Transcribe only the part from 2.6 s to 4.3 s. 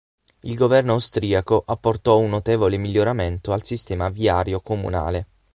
miglioramento al sistema